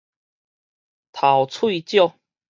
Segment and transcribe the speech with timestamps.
[1.11, 2.17] 頭喙少